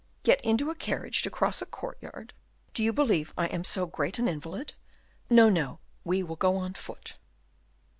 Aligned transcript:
"Get 0.23 0.41
into 0.41 0.71
a 0.71 0.75
carriage 0.75 1.21
to 1.21 1.29
cross 1.29 1.61
a 1.61 1.65
courtyard! 1.67 2.33
do 2.73 2.81
you 2.81 2.91
believe 2.91 3.35
I 3.37 3.45
am 3.45 3.63
so 3.63 3.85
great 3.85 4.17
an 4.17 4.27
invalid? 4.27 4.73
No, 5.29 5.47
no, 5.47 5.79
we 6.03 6.23
will 6.23 6.37
go 6.37 6.57
on 6.57 6.73
foot." 6.73 7.17